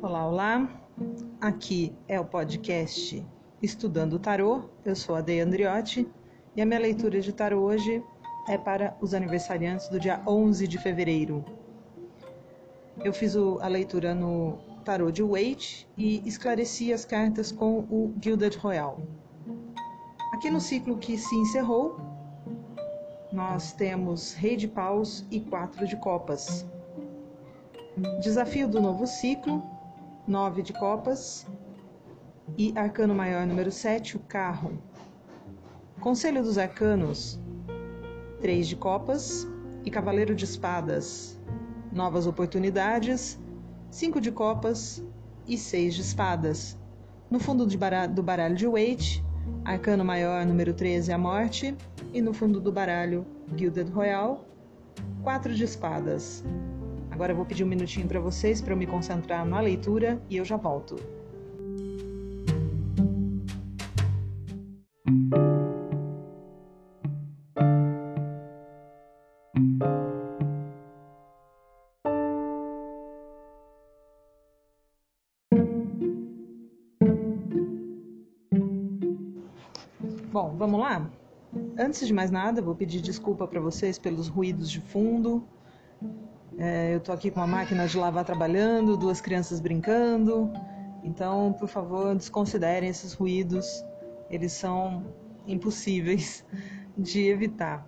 Olá, 0.00 0.28
olá. 0.28 0.68
Aqui 1.40 1.92
é 2.06 2.20
o 2.20 2.24
podcast 2.24 3.26
Estudando 3.60 4.16
Tarô. 4.16 4.62
Eu 4.84 4.94
sou 4.94 5.16
a 5.16 5.20
Dei 5.20 5.40
Andriotti 5.40 6.08
e 6.54 6.62
a 6.62 6.66
minha 6.66 6.78
leitura 6.78 7.20
de 7.20 7.32
tarô 7.32 7.62
hoje 7.62 8.00
é 8.48 8.56
para 8.56 8.96
os 9.00 9.12
aniversariantes 9.12 9.88
do 9.88 9.98
dia 9.98 10.22
11 10.24 10.68
de 10.68 10.78
fevereiro. 10.78 11.44
Eu 13.04 13.12
fiz 13.12 13.34
a 13.36 13.66
leitura 13.66 14.14
no 14.14 14.58
tarô 14.84 15.10
de 15.10 15.20
Waite 15.20 15.88
e 15.98 16.22
esclareci 16.24 16.92
as 16.92 17.04
cartas 17.04 17.50
com 17.50 17.80
o 17.90 18.14
Gilded 18.22 18.56
Royal. 18.56 19.02
Aqui 20.32 20.48
no 20.48 20.60
ciclo 20.60 20.96
que 20.96 21.18
se 21.18 21.34
encerrou, 21.34 21.98
nós 23.32 23.72
temos 23.72 24.32
Rei 24.32 24.54
de 24.54 24.68
Paus 24.68 25.26
e 25.28 25.40
Quatro 25.40 25.88
de 25.88 25.96
Copas. 25.96 26.64
Desafio 28.22 28.68
do 28.68 28.80
novo 28.80 29.04
ciclo, 29.04 29.77
nove 30.28 30.62
de 30.62 30.74
copas. 30.74 31.46
E 32.56 32.72
arcano 32.76 33.14
maior 33.14 33.46
número 33.46 33.72
7, 33.72 34.16
o 34.16 34.20
carro. 34.20 34.78
Conselho 36.00 36.42
dos 36.42 36.58
arcanos, 36.58 37.40
três 38.40 38.68
de 38.68 38.76
copas 38.76 39.48
e 39.84 39.90
cavaleiro 39.90 40.34
de 40.34 40.44
espadas. 40.44 41.40
Novas 41.90 42.26
oportunidades, 42.26 43.38
cinco 43.90 44.20
de 44.20 44.30
copas 44.30 45.02
e 45.46 45.56
seis 45.56 45.94
de 45.94 46.02
espadas. 46.02 46.78
No 47.30 47.40
fundo 47.40 47.66
baralho, 47.76 48.12
do 48.12 48.22
baralho 48.22 48.54
de 48.54 48.66
Waite, 48.66 49.24
arcano 49.64 50.04
maior 50.04 50.44
número 50.46 50.72
13, 50.72 51.12
a 51.12 51.18
morte. 51.18 51.76
E 52.12 52.22
no 52.22 52.32
fundo 52.32 52.60
do 52.60 52.72
baralho, 52.72 53.26
Gilded 53.56 53.90
Royal, 53.90 54.44
quatro 55.22 55.54
de 55.54 55.64
espadas. 55.64 56.44
Agora 57.18 57.32
eu 57.32 57.36
vou 57.36 57.44
pedir 57.44 57.64
um 57.64 57.66
minutinho 57.66 58.06
para 58.06 58.20
vocês 58.20 58.60
para 58.62 58.74
eu 58.74 58.76
me 58.76 58.86
concentrar 58.86 59.44
na 59.44 59.58
leitura 59.58 60.22
e 60.30 60.36
eu 60.36 60.44
já 60.44 60.56
volto. 60.56 60.94
Bom, 80.30 80.54
vamos 80.56 80.78
lá? 80.78 81.10
Antes 81.76 82.06
de 82.06 82.14
mais 82.14 82.30
nada, 82.30 82.62
vou 82.62 82.76
pedir 82.76 83.00
desculpa 83.00 83.44
para 83.48 83.60
vocês 83.60 83.98
pelos 83.98 84.28
ruídos 84.28 84.70
de 84.70 84.80
fundo. 84.80 85.42
É, 86.60 86.92
eu 86.92 86.98
estou 86.98 87.14
aqui 87.14 87.30
com 87.30 87.38
uma 87.38 87.46
máquina 87.46 87.86
de 87.86 87.96
lavar 87.96 88.24
trabalhando, 88.24 88.96
duas 88.96 89.20
crianças 89.20 89.60
brincando. 89.60 90.50
Então, 91.04 91.52
por 91.52 91.68
favor, 91.68 92.16
desconsiderem 92.16 92.88
esses 92.88 93.12
ruídos. 93.12 93.84
Eles 94.28 94.52
são 94.52 95.06
impossíveis 95.46 96.44
de 96.98 97.28
evitar. 97.28 97.86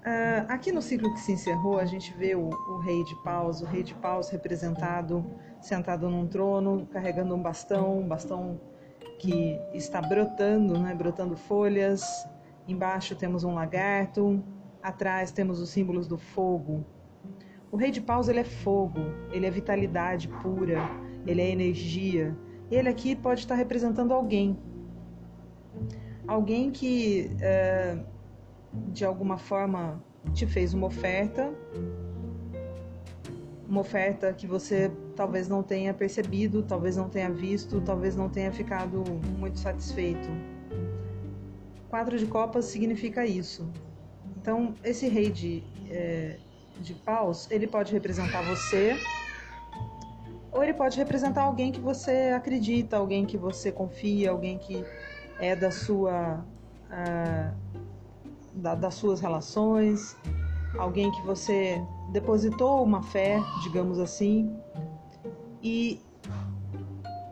Uh, 0.00 0.42
aqui 0.48 0.72
no 0.72 0.82
ciclo 0.82 1.12
que 1.14 1.20
se 1.20 1.30
encerrou, 1.30 1.78
a 1.78 1.84
gente 1.84 2.12
vê 2.16 2.34
o, 2.34 2.48
o, 2.48 2.78
rei 2.78 3.04
de 3.04 3.14
paus, 3.22 3.60
o 3.60 3.64
rei 3.64 3.84
de 3.84 3.94
paus 3.94 4.28
representado 4.28 5.24
sentado 5.60 6.08
num 6.10 6.26
trono, 6.26 6.86
carregando 6.86 7.34
um 7.34 7.40
bastão, 7.40 8.00
um 8.00 8.08
bastão 8.08 8.58
que 9.20 9.56
está 9.72 10.00
brotando, 10.00 10.78
né, 10.80 10.94
brotando 10.94 11.36
folhas. 11.36 12.02
Embaixo 12.66 13.14
temos 13.14 13.44
um 13.44 13.54
lagarto, 13.54 14.42
atrás 14.82 15.30
temos 15.30 15.60
os 15.60 15.68
símbolos 15.68 16.08
do 16.08 16.16
fogo, 16.16 16.84
o 17.72 17.76
rei 17.76 17.90
de 17.90 18.00
paus 18.00 18.28
ele 18.28 18.40
é 18.40 18.44
fogo, 18.44 18.98
ele 19.30 19.46
é 19.46 19.50
vitalidade 19.50 20.28
pura, 20.42 20.78
ele 21.26 21.40
é 21.40 21.50
energia. 21.50 22.36
Ele 22.70 22.88
aqui 22.88 23.14
pode 23.14 23.40
estar 23.40 23.54
representando 23.54 24.12
alguém. 24.12 24.58
Alguém 26.26 26.70
que 26.70 27.30
é, 27.40 27.98
de 28.88 29.04
alguma 29.04 29.38
forma 29.38 30.02
te 30.32 30.46
fez 30.46 30.74
uma 30.74 30.86
oferta, 30.86 31.52
uma 33.68 33.80
oferta 33.80 34.32
que 34.32 34.46
você 34.46 34.90
talvez 35.14 35.48
não 35.48 35.62
tenha 35.62 35.94
percebido, 35.94 36.62
talvez 36.62 36.96
não 36.96 37.08
tenha 37.08 37.30
visto, 37.30 37.80
talvez 37.80 38.16
não 38.16 38.28
tenha 38.28 38.52
ficado 38.52 39.04
muito 39.38 39.58
satisfeito. 39.58 40.28
Quadro 41.88 42.18
de 42.18 42.26
copas 42.26 42.66
significa 42.66 43.24
isso. 43.24 43.68
Então, 44.36 44.74
esse 44.82 45.08
rei 45.08 45.30
de, 45.30 45.62
é, 45.88 46.38
de 46.80 46.94
paus, 46.94 47.48
ele 47.50 47.66
pode 47.66 47.92
representar 47.92 48.42
você, 48.42 48.98
ou 50.52 50.62
ele 50.62 50.74
pode 50.74 50.96
representar 50.96 51.42
alguém 51.42 51.70
que 51.70 51.80
você 51.80 52.32
acredita, 52.34 52.96
alguém 52.96 53.24
que 53.24 53.36
você 53.36 53.70
confia, 53.70 54.30
alguém 54.30 54.58
que 54.58 54.84
é 55.38 55.54
da 55.54 55.70
sua 55.70 56.44
uh, 56.90 57.54
da, 58.52 58.74
das 58.74 58.94
suas 58.94 59.20
relações, 59.20 60.16
alguém 60.78 61.10
que 61.12 61.22
você 61.22 61.80
depositou 62.12 62.82
uma 62.82 63.02
fé, 63.02 63.38
digamos 63.62 63.98
assim, 63.98 64.52
e 65.62 66.00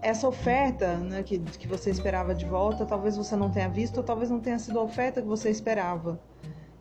essa 0.01 0.29
oferta 0.29 0.97
né, 0.97 1.23
que, 1.23 1.39
que 1.39 1.67
você 1.67 1.91
esperava 1.91 2.35
de 2.35 2.47
volta, 2.47 2.87
talvez 2.87 3.17
você 3.17 3.35
não 3.35 3.51
tenha 3.51 3.69
visto, 3.69 3.99
ou 3.99 4.05
talvez 4.05 4.31
não 4.31 4.41
tenha 4.41 4.59
sido 4.59 4.79
a 4.79 4.83
oferta 4.83 5.21
que 5.21 5.27
você 5.27 5.51
esperava. 5.51 6.21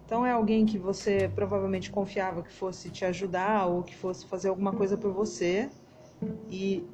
Então 0.07 0.25
é 0.25 0.31
alguém 0.31 0.65
que 0.65 0.77
você 0.77 1.29
provavelmente 1.35 1.91
confiava 1.91 2.41
que 2.41 2.53
fosse 2.53 2.89
te 2.89 3.03
ajudar 3.03 3.65
ou 3.65 3.83
que 3.83 3.93
fosse 3.93 4.25
fazer 4.25 4.47
alguma 4.47 4.71
coisa 4.71 4.95
por 4.95 5.11
você 5.11 5.69
e 6.49 6.87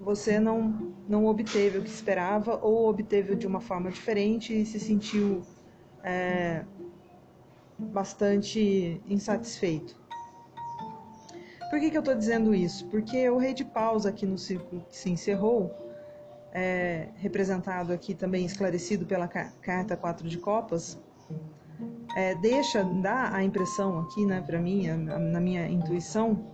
você 0.00 0.40
não 0.40 0.94
não 1.06 1.26
obteve 1.26 1.76
o 1.76 1.82
que 1.82 1.90
esperava 1.90 2.58
ou 2.62 2.88
obteve 2.88 3.36
de 3.36 3.46
uma 3.46 3.60
forma 3.60 3.90
diferente 3.90 4.58
e 4.58 4.64
se 4.64 4.80
sentiu 4.80 5.42
é, 6.02 6.64
bastante 7.78 8.98
insatisfeito. 9.06 9.94
Por 11.68 11.78
que, 11.78 11.90
que 11.90 11.98
eu 11.98 12.00
estou 12.00 12.14
dizendo 12.14 12.54
isso? 12.54 12.86
Porque 12.86 13.28
o 13.28 13.36
rei 13.36 13.52
de 13.52 13.66
paus 13.66 14.06
aqui 14.06 14.24
no 14.24 14.38
círculo 14.38 14.86
que 14.88 14.96
se 14.96 15.10
encerrou, 15.10 15.70
é, 16.50 17.08
representado 17.16 17.92
aqui 17.92 18.14
também 18.14 18.46
esclarecido 18.46 19.04
pela 19.04 19.28
carta 19.28 19.98
4 19.98 20.26
de 20.26 20.38
copas, 20.38 20.98
é, 22.14 22.34
deixa, 22.36 22.84
dá 22.84 23.34
a 23.34 23.42
impressão 23.42 23.98
aqui, 23.98 24.24
né, 24.24 24.40
para 24.40 24.60
mim, 24.60 24.86
na 24.86 25.40
minha 25.40 25.66
intuição, 25.68 26.46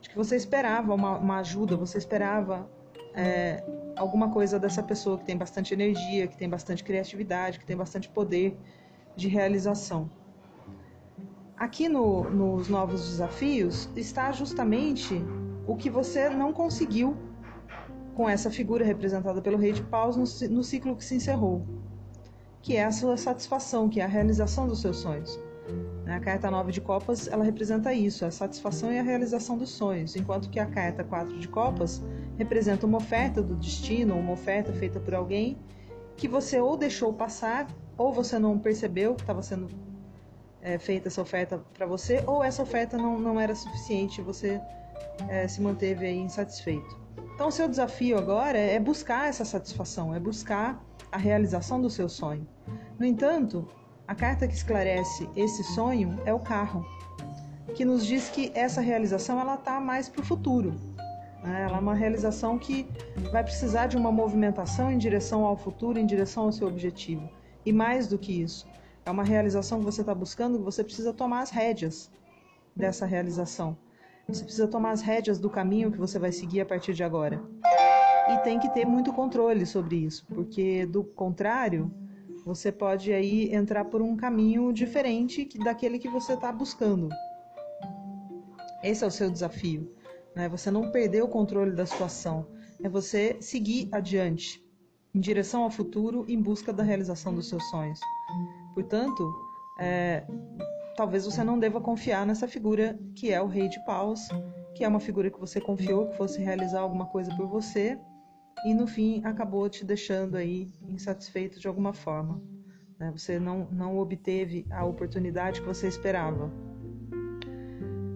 de 0.00 0.08
que 0.08 0.16
você 0.16 0.36
esperava 0.36 0.94
uma, 0.94 1.18
uma 1.18 1.38
ajuda, 1.38 1.76
você 1.76 1.98
esperava 1.98 2.70
é, 3.14 3.64
alguma 3.96 4.30
coisa 4.30 4.60
dessa 4.60 4.82
pessoa 4.82 5.18
que 5.18 5.24
tem 5.24 5.36
bastante 5.36 5.74
energia, 5.74 6.28
que 6.28 6.36
tem 6.36 6.48
bastante 6.48 6.84
criatividade, 6.84 7.58
que 7.58 7.66
tem 7.66 7.76
bastante 7.76 8.08
poder 8.08 8.56
de 9.16 9.26
realização. 9.26 10.08
Aqui 11.56 11.88
no, 11.88 12.30
nos 12.30 12.68
novos 12.68 13.08
desafios 13.08 13.88
está 13.96 14.30
justamente 14.30 15.20
o 15.66 15.76
que 15.76 15.90
você 15.90 16.28
não 16.28 16.52
conseguiu 16.52 17.16
com 18.14 18.28
essa 18.28 18.50
figura 18.50 18.84
representada 18.84 19.42
pelo 19.42 19.56
Rei 19.56 19.72
de 19.72 19.82
Paus 19.82 20.16
no, 20.16 20.24
no 20.50 20.62
ciclo 20.62 20.96
que 20.96 21.04
se 21.04 21.16
encerrou 21.16 21.81
que 22.62 22.76
é 22.76 22.84
a 22.84 22.92
sua 22.92 23.16
satisfação, 23.16 23.88
que 23.88 24.00
é 24.00 24.04
a 24.04 24.08
realização 24.08 24.66
dos 24.66 24.80
seus 24.80 24.98
sonhos. 24.98 25.38
A 26.06 26.20
carta 26.20 26.50
9 26.50 26.72
de 26.72 26.80
copas, 26.80 27.26
ela 27.28 27.44
representa 27.44 27.92
isso, 27.92 28.24
a 28.24 28.30
satisfação 28.30 28.92
e 28.92 28.98
a 28.98 29.02
realização 29.02 29.56
dos 29.56 29.70
sonhos, 29.70 30.14
enquanto 30.14 30.48
que 30.50 30.60
a 30.60 30.66
carta 30.66 31.02
4 31.02 31.38
de 31.38 31.48
copas 31.48 32.02
representa 32.36 32.86
uma 32.86 32.98
oferta 32.98 33.42
do 33.42 33.54
destino, 33.56 34.14
uma 34.14 34.32
oferta 34.32 34.72
feita 34.72 35.00
por 35.00 35.14
alguém 35.14 35.58
que 36.16 36.28
você 36.28 36.60
ou 36.60 36.76
deixou 36.76 37.12
passar, 37.12 37.66
ou 37.96 38.12
você 38.12 38.38
não 38.38 38.58
percebeu 38.58 39.14
que 39.14 39.22
estava 39.22 39.42
sendo 39.42 39.68
é, 40.60 40.78
feita 40.78 41.08
essa 41.08 41.22
oferta 41.22 41.58
para 41.74 41.86
você, 41.86 42.22
ou 42.26 42.44
essa 42.44 42.62
oferta 42.62 42.96
não, 42.96 43.18
não 43.18 43.40
era 43.40 43.54
suficiente, 43.54 44.20
você 44.20 44.60
é, 45.28 45.48
se 45.48 45.60
manteve 45.60 46.08
insatisfeito. 46.10 47.00
Então, 47.34 47.48
o 47.48 47.52
seu 47.52 47.68
desafio 47.68 48.18
agora 48.18 48.58
é 48.58 48.78
buscar 48.78 49.28
essa 49.28 49.44
satisfação, 49.44 50.14
é 50.14 50.20
buscar 50.20 50.82
a 51.12 51.18
realização 51.18 51.80
do 51.80 51.90
seu 51.90 52.08
sonho. 52.08 52.48
No 52.98 53.04
entanto, 53.04 53.68
a 54.08 54.14
carta 54.14 54.48
que 54.48 54.54
esclarece 54.54 55.28
esse 55.36 55.62
sonho 55.62 56.18
é 56.24 56.32
o 56.32 56.40
carro, 56.40 56.84
que 57.74 57.84
nos 57.84 58.04
diz 58.04 58.30
que 58.30 58.50
essa 58.54 58.80
realização 58.80 59.38
ela 59.38 59.54
está 59.54 59.78
mais 59.78 60.08
para 60.08 60.22
o 60.22 60.24
futuro. 60.24 60.74
Né? 61.44 61.64
Ela 61.68 61.76
é 61.76 61.80
uma 61.80 61.94
realização 61.94 62.58
que 62.58 62.88
vai 63.30 63.44
precisar 63.44 63.86
de 63.86 63.96
uma 63.96 64.10
movimentação 64.10 64.90
em 64.90 64.98
direção 64.98 65.44
ao 65.44 65.56
futuro, 65.56 65.98
em 65.98 66.06
direção 66.06 66.44
ao 66.44 66.52
seu 66.52 66.66
objetivo. 66.66 67.28
E 67.64 67.72
mais 67.72 68.06
do 68.06 68.18
que 68.18 68.42
isso, 68.42 68.66
é 69.04 69.10
uma 69.10 69.22
realização 69.22 69.78
que 69.78 69.84
você 69.84 70.00
está 70.00 70.14
buscando 70.14 70.58
que 70.58 70.64
você 70.64 70.82
precisa 70.82 71.12
tomar 71.12 71.42
as 71.42 71.50
rédeas 71.50 72.10
dessa 72.74 73.04
realização. 73.04 73.76
Você 74.26 74.44
precisa 74.44 74.66
tomar 74.66 74.92
as 74.92 75.02
rédeas 75.02 75.38
do 75.38 75.50
caminho 75.50 75.92
que 75.92 75.98
você 75.98 76.18
vai 76.18 76.32
seguir 76.32 76.60
a 76.60 76.66
partir 76.66 76.94
de 76.94 77.04
agora 77.04 77.42
e 78.28 78.38
tem 78.38 78.58
que 78.58 78.68
ter 78.68 78.86
muito 78.86 79.12
controle 79.12 79.66
sobre 79.66 79.96
isso, 79.96 80.24
porque 80.28 80.86
do 80.86 81.02
contrário, 81.02 81.92
você 82.44 82.70
pode 82.70 83.12
aí 83.12 83.54
entrar 83.54 83.84
por 83.84 84.02
um 84.02 84.16
caminho 84.16 84.72
diferente 84.72 85.48
daquele 85.58 85.98
que 85.98 86.08
você 86.08 86.34
está 86.34 86.52
buscando. 86.52 87.08
Esse 88.82 89.04
é 89.04 89.06
o 89.06 89.10
seu 89.10 89.30
desafio. 89.30 89.92
né? 90.34 90.48
Você 90.48 90.70
não 90.70 90.90
perder 90.90 91.22
o 91.22 91.28
controle 91.28 91.72
da 91.72 91.86
situação, 91.86 92.46
é 92.82 92.88
você 92.88 93.36
seguir 93.40 93.88
adiante, 93.92 94.60
em 95.14 95.20
direção 95.20 95.62
ao 95.62 95.70
futuro, 95.70 96.24
em 96.28 96.40
busca 96.40 96.72
da 96.72 96.82
realização 96.82 97.34
dos 97.34 97.48
seus 97.48 97.62
sonhos. 97.70 98.00
Portanto, 98.74 99.32
é, 99.78 100.24
talvez 100.96 101.24
você 101.24 101.44
não 101.44 101.58
deva 101.58 101.80
confiar 101.80 102.26
nessa 102.26 102.48
figura 102.48 102.98
que 103.14 103.30
é 103.30 103.40
o 103.40 103.46
Rei 103.46 103.68
de 103.68 103.78
Paus, 103.84 104.28
que 104.74 104.84
é 104.84 104.88
uma 104.88 105.00
figura 105.00 105.30
que 105.30 105.38
você 105.38 105.60
confiou 105.60 106.08
que 106.08 106.16
fosse 106.16 106.40
realizar 106.40 106.80
alguma 106.80 107.06
coisa 107.06 107.34
por 107.36 107.46
você 107.46 107.98
e 108.64 108.74
no 108.74 108.86
fim 108.86 109.22
acabou 109.24 109.68
te 109.68 109.84
deixando 109.84 110.36
aí 110.36 110.70
insatisfeito 110.88 111.58
de 111.58 111.66
alguma 111.66 111.92
forma. 111.92 112.40
Né? 112.98 113.12
Você 113.16 113.38
não, 113.38 113.68
não 113.70 113.98
obteve 113.98 114.64
a 114.70 114.84
oportunidade 114.84 115.60
que 115.60 115.66
você 115.66 115.88
esperava. 115.88 116.50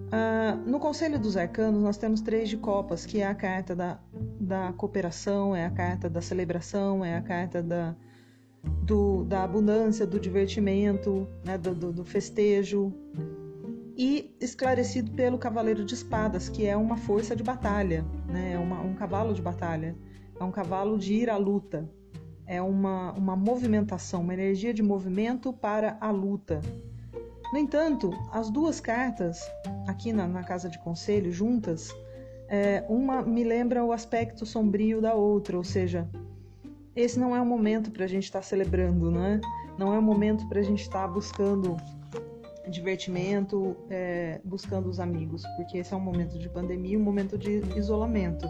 Uh, 0.06 0.70
no 0.70 0.78
Conselho 0.78 1.18
dos 1.18 1.36
Arcanos, 1.36 1.82
nós 1.82 1.96
temos 1.96 2.20
três 2.20 2.48
de 2.48 2.56
copas, 2.56 3.04
que 3.04 3.20
é 3.20 3.26
a 3.26 3.34
carta 3.34 3.74
da, 3.74 3.98
da 4.40 4.72
cooperação, 4.72 5.54
é 5.54 5.66
a 5.66 5.70
carta 5.70 6.08
da 6.08 6.22
celebração, 6.22 7.04
é 7.04 7.16
a 7.16 7.20
carta 7.22 7.60
da, 7.60 7.96
do, 8.62 9.24
da 9.24 9.42
abundância, 9.42 10.06
do 10.06 10.20
divertimento, 10.20 11.26
né, 11.44 11.58
do, 11.58 11.74
do, 11.74 11.92
do 11.92 12.04
festejo, 12.04 12.92
e 13.96 14.36
esclarecido 14.40 15.10
pelo 15.12 15.38
Cavaleiro 15.38 15.84
de 15.84 15.94
Espadas, 15.94 16.48
que 16.48 16.66
é 16.66 16.76
uma 16.76 16.96
força 16.96 17.34
de 17.34 17.42
batalha, 17.42 18.04
né, 18.28 18.52
é 18.52 18.58
uma, 18.58 18.80
um 18.80 18.94
cavalo 18.94 19.34
de 19.34 19.42
batalha, 19.42 19.96
é 20.38 20.44
um 20.44 20.50
cavalo 20.50 20.98
de 20.98 21.14
ir 21.14 21.30
à 21.30 21.36
luta, 21.36 21.88
é 22.46 22.62
uma, 22.62 23.12
uma 23.12 23.36
movimentação, 23.36 24.20
uma 24.20 24.34
energia 24.34 24.72
de 24.72 24.82
movimento 24.82 25.52
para 25.52 25.96
a 26.00 26.10
luta. 26.10 26.60
No 27.52 27.58
entanto, 27.58 28.10
as 28.32 28.50
duas 28.50 28.80
cartas, 28.80 29.40
aqui 29.86 30.12
na, 30.12 30.26
na 30.26 30.42
Casa 30.42 30.68
de 30.68 30.78
Conselho, 30.78 31.30
juntas, 31.30 31.94
é, 32.48 32.84
uma 32.88 33.22
me 33.22 33.42
lembra 33.42 33.84
o 33.84 33.92
aspecto 33.92 34.46
sombrio 34.46 35.00
da 35.00 35.14
outra, 35.14 35.56
ou 35.56 35.64
seja, 35.64 36.08
esse 36.94 37.18
não 37.18 37.34
é 37.34 37.40
o 37.40 37.46
momento 37.46 37.90
para 37.90 38.04
a 38.04 38.08
gente 38.08 38.24
estar 38.24 38.40
tá 38.40 38.44
celebrando, 38.44 39.10
né? 39.10 39.40
Não 39.78 39.92
é 39.92 39.98
o 39.98 40.02
momento 40.02 40.48
para 40.48 40.60
a 40.60 40.62
gente 40.62 40.82
estar 40.82 41.02
tá 41.02 41.08
buscando 41.08 41.76
divertimento, 42.68 43.76
é, 43.90 44.40
buscando 44.44 44.88
os 44.88 44.98
amigos, 44.98 45.44
porque 45.56 45.78
esse 45.78 45.92
é 45.92 45.96
um 45.96 46.00
momento 46.00 46.38
de 46.38 46.48
pandemia, 46.48 46.98
um 46.98 47.02
momento 47.02 47.36
de 47.36 47.62
isolamento. 47.76 48.48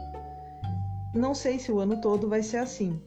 Não 1.17 1.35
sei 1.35 1.59
se 1.59 1.73
o 1.73 1.79
ano 1.79 2.01
todo 2.01 2.29
vai 2.29 2.43
ser 2.43 2.59
assim, 2.59 3.01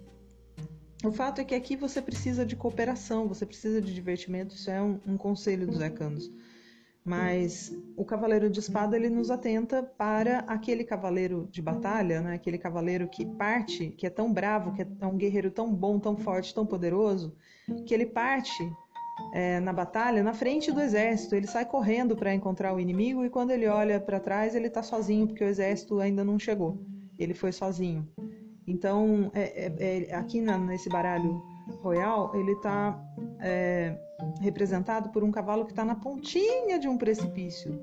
o 1.04 1.12
fato 1.12 1.40
é 1.40 1.46
que 1.46 1.56
aqui 1.56 1.76
você 1.76 2.02
precisa 2.02 2.46
de 2.46 2.56
cooperação, 2.56 3.28
você 3.28 3.46
precisa 3.46 3.80
de 3.80 3.94
divertimento, 3.94 4.56
isso 4.56 4.70
é 4.70 4.82
um, 4.82 5.00
um 5.08 5.16
conselho 5.16 5.68
dos 5.68 5.80
arcanos. 5.80 6.30
Mas 7.06 7.72
o 7.96 8.04
cavaleiro 8.04 8.50
de 8.50 8.60
espada 8.60 8.98
ele 8.98 9.10
nos 9.10 9.32
atenta 9.32 9.82
para 9.82 10.40
aquele 10.40 10.84
cavaleiro 10.84 11.48
de 11.52 11.62
batalha, 11.62 12.20
né? 12.20 12.34
aquele 12.34 12.58
cavaleiro 12.58 13.08
que 13.08 13.26
parte, 13.26 13.92
que 13.92 14.06
é 14.06 14.10
tão 14.10 14.34
bravo, 14.34 14.74
que 14.74 14.82
é 14.82 15.06
um 15.06 15.16
guerreiro 15.16 15.50
tão 15.50 15.74
bom, 15.74 16.00
tão 16.00 16.18
forte, 16.18 16.54
tão 16.54 16.66
poderoso, 16.66 17.34
que 17.86 17.94
ele 17.94 18.06
parte 18.06 18.70
é, 19.34 19.60
na 19.62 19.72
batalha 19.72 20.22
na 20.22 20.34
frente 20.34 20.72
do 20.72 20.82
exército. 20.82 21.34
Ele 21.36 21.48
sai 21.48 21.66
correndo 21.66 22.16
para 22.16 22.34
encontrar 22.34 22.74
o 22.74 22.80
inimigo 22.80 23.24
e 23.24 23.30
quando 23.30 23.52
ele 23.52 23.68
olha 23.68 24.00
para 24.00 24.20
trás 24.20 24.54
ele 24.54 24.68
está 24.68 24.84
sozinho 24.84 25.28
porque 25.28 25.44
o 25.44 25.48
exército 25.48 26.00
ainda 26.00 26.24
não 26.24 26.38
chegou. 26.38 26.99
Ele 27.20 27.34
foi 27.34 27.52
sozinho. 27.52 28.08
Então, 28.66 29.32
é, 29.34 29.66
é, 29.66 30.10
é, 30.10 30.16
aqui 30.16 30.40
na, 30.40 30.58
nesse 30.58 30.90
baralho 30.90 31.42
royal, 31.82 32.32
ele 32.36 32.52
está 32.52 33.00
é, 33.40 33.98
representado 34.42 35.10
por 35.10 35.24
um 35.24 35.32
cavalo 35.32 35.66
que 35.66 35.72
está 35.72 35.84
na 35.84 35.96
pontinha 35.96 36.80
de 36.80 36.88
um 36.88 36.98
precipício. 36.98 37.80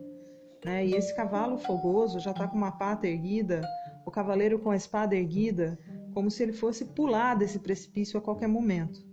Né? 0.65 0.87
E 0.87 0.95
esse 0.95 1.15
cavalo 1.15 1.59
fogoso 1.59 2.19
já 2.21 2.31
está 2.31 2.47
com 2.49 2.57
uma 2.57 2.73
pata 2.73 3.07
erguida, 3.07 3.63
o 4.05 4.11
cavaleiro 4.11 4.59
com 4.59 4.71
a 4.71 4.77
espada 4.77 5.15
erguida, 5.15 5.79
como 6.15 6.31
se 6.31 6.43
ele 6.43 6.53
fosse 6.53 6.85
pular 6.85 7.35
desse 7.35 7.59
precipício 7.59 8.19
a 8.19 8.23
qualquer 8.23 8.49
momento. 8.49 9.05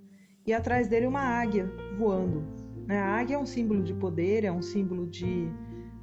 E 0.45 0.53
atrás 0.53 0.87
dele 0.87 1.07
uma 1.07 1.21
águia 1.21 1.69
voando. 1.97 2.43
Né? 2.85 2.97
A 2.99 3.15
águia 3.15 3.35
é 3.35 3.39
um 3.39 3.45
símbolo 3.45 3.81
de 3.81 3.93
poder, 3.93 4.43
é 4.43 4.51
um 4.51 4.61
símbolo 4.61 5.07
de 5.07 5.51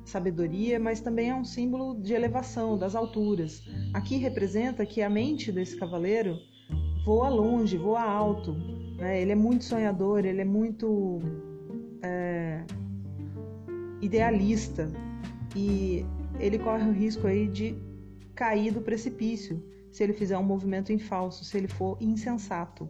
sabedoria, 0.04 0.78
mas 0.78 1.00
também 1.00 1.30
é 1.30 1.34
um 1.34 1.44
símbolo 1.44 2.00
de 2.00 2.12
elevação, 2.12 2.78
das 2.78 2.94
alturas. 2.94 3.62
Aqui 3.92 4.16
representa 4.16 4.84
que 4.84 5.02
a 5.02 5.10
mente 5.10 5.52
desse 5.52 5.76
cavaleiro 5.76 6.36
voa 7.04 7.28
longe, 7.28 7.76
voa 7.76 8.02
alto. 8.02 8.52
Né? 8.96 9.22
Ele 9.22 9.32
é 9.32 9.36
muito 9.36 9.64
sonhador, 9.64 10.24
ele 10.24 10.40
é 10.40 10.44
muito 10.44 11.20
é, 12.02 12.64
idealista 14.00 14.90
e 15.54 16.04
ele 16.38 16.58
corre 16.58 16.88
o 16.88 16.92
risco 16.92 17.26
aí 17.26 17.46
de 17.46 17.76
cair 18.34 18.72
do 18.72 18.80
precipício 18.80 19.62
se 19.90 20.04
ele 20.04 20.12
fizer 20.12 20.38
um 20.38 20.42
movimento 20.42 20.92
em 20.92 20.98
falso, 20.98 21.44
se 21.44 21.56
ele 21.58 21.68
for 21.68 21.96
insensato. 22.00 22.88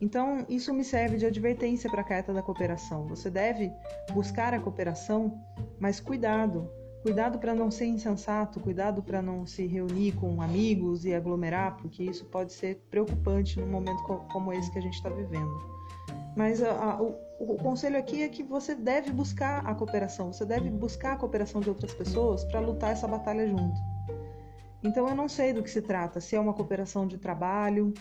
Então, 0.00 0.46
isso 0.48 0.72
me 0.72 0.84
serve 0.84 1.16
de 1.16 1.26
advertência 1.26 1.90
para 1.90 2.02
a 2.02 2.04
carta 2.04 2.32
da 2.32 2.42
cooperação. 2.42 3.06
Você 3.08 3.28
deve 3.28 3.72
buscar 4.12 4.54
a 4.54 4.60
cooperação, 4.60 5.42
mas 5.80 5.98
cuidado. 5.98 6.70
Cuidado 7.02 7.38
para 7.38 7.54
não 7.54 7.70
ser 7.70 7.86
insensato, 7.86 8.60
cuidado 8.60 9.02
para 9.02 9.22
não 9.22 9.46
se 9.46 9.66
reunir 9.66 10.12
com 10.12 10.42
amigos 10.42 11.04
e 11.04 11.14
aglomerar, 11.14 11.76
porque 11.76 12.02
isso 12.02 12.24
pode 12.26 12.52
ser 12.52 12.84
preocupante 12.90 13.58
num 13.58 13.68
momento 13.68 14.02
como 14.32 14.52
esse 14.52 14.70
que 14.70 14.78
a 14.78 14.82
gente 14.82 14.94
está 14.94 15.08
vivendo. 15.08 15.78
Mas 16.36 16.62
a, 16.62 16.70
a, 16.70 17.02
o, 17.02 17.16
o 17.40 17.56
conselho 17.56 17.98
aqui 17.98 18.22
é 18.22 18.28
que 18.28 18.42
você 18.42 18.74
deve 18.74 19.10
buscar 19.12 19.66
a 19.66 19.74
cooperação, 19.74 20.32
você 20.32 20.44
deve 20.44 20.70
buscar 20.70 21.14
a 21.14 21.16
cooperação 21.16 21.60
de 21.60 21.68
outras 21.68 21.94
pessoas 21.94 22.44
para 22.44 22.60
lutar 22.60 22.92
essa 22.92 23.08
batalha 23.08 23.46
junto. 23.46 23.76
Então 24.82 25.08
eu 25.08 25.14
não 25.14 25.28
sei 25.28 25.52
do 25.52 25.62
que 25.62 25.70
se 25.70 25.82
trata, 25.82 26.20
se 26.20 26.36
é 26.36 26.40
uma 26.40 26.54
cooperação 26.54 27.06
de 27.06 27.18
trabalho, 27.18 27.92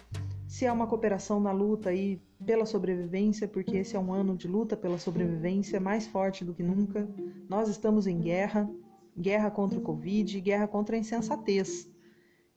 se 0.47 0.65
é 0.65 0.71
uma 0.71 0.87
cooperação 0.87 1.39
na 1.39 1.51
luta 1.51 1.89
aí 1.89 2.21
pela 2.45 2.65
sobrevivência, 2.65 3.47
porque 3.47 3.77
esse 3.77 3.95
é 3.95 3.99
um 3.99 4.13
ano 4.13 4.35
de 4.35 4.47
luta 4.47 4.77
pela 4.77 4.97
sobrevivência 4.97 5.79
mais 5.79 6.07
forte 6.07 6.45
do 6.45 6.53
que 6.53 6.63
nunca. 6.63 7.07
Nós 7.49 7.67
estamos 7.67 8.07
em 8.07 8.17
guerra, 8.19 8.69
guerra 9.17 9.51
contra 9.51 9.77
o 9.77 9.81
Covid, 9.81 10.39
guerra 10.39 10.67
contra 10.67 10.95
a 10.95 10.99
insensatez. 10.99 11.91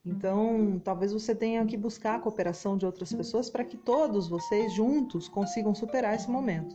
Então, 0.06 0.80
talvez 0.82 1.12
você 1.12 1.34
tenha 1.34 1.66
que 1.66 1.76
buscar 1.76 2.14
a 2.14 2.20
cooperação 2.20 2.76
de 2.76 2.86
outras 2.86 3.12
pessoas 3.12 3.50
para 3.50 3.64
que 3.64 3.76
todos 3.76 4.28
vocês 4.28 4.72
juntos 4.72 5.28
consigam 5.28 5.74
superar 5.74 6.14
esse 6.14 6.30
momento. 6.30 6.74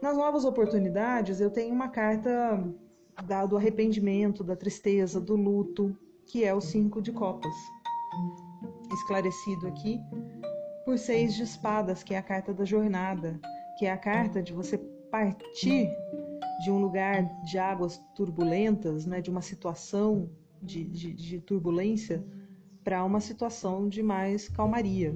Nas 0.00 0.16
novas 0.16 0.44
oportunidades, 0.44 1.40
eu 1.40 1.50
tenho 1.50 1.74
uma 1.74 1.88
carta 1.88 2.64
do 3.48 3.56
arrependimento, 3.56 4.42
da 4.42 4.56
tristeza, 4.56 5.20
do 5.20 5.36
luto, 5.36 5.96
que 6.24 6.44
é 6.44 6.54
o 6.54 6.60
cinco 6.60 7.02
de 7.02 7.12
copas 7.12 7.54
esclarecido 8.94 9.66
aqui 9.66 10.00
por 10.84 10.98
seis 10.98 11.34
de 11.34 11.42
espadas, 11.42 12.02
que 12.02 12.14
é 12.14 12.18
a 12.18 12.22
carta 12.22 12.52
da 12.52 12.64
jornada, 12.64 13.40
que 13.78 13.86
é 13.86 13.92
a 13.92 13.96
carta 13.96 14.42
de 14.42 14.52
você 14.52 14.78
partir 15.10 15.88
de 16.62 16.70
um 16.70 16.78
lugar 16.78 17.24
de 17.44 17.58
águas 17.58 18.00
turbulentas, 18.14 19.06
né, 19.06 19.20
de 19.20 19.30
uma 19.30 19.42
situação 19.42 20.30
de, 20.62 20.84
de, 20.84 21.12
de 21.12 21.40
turbulência, 21.40 22.24
para 22.84 23.04
uma 23.04 23.20
situação 23.20 23.88
de 23.88 24.02
mais 24.02 24.48
calmaria. 24.48 25.14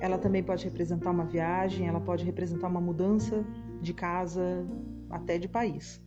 Ela 0.00 0.16
também 0.16 0.42
pode 0.42 0.64
representar 0.64 1.10
uma 1.10 1.24
viagem, 1.24 1.88
ela 1.88 2.00
pode 2.00 2.24
representar 2.24 2.68
uma 2.68 2.80
mudança 2.80 3.44
de 3.80 3.92
casa, 3.92 4.66
até 5.10 5.38
de 5.38 5.48
país. 5.48 6.02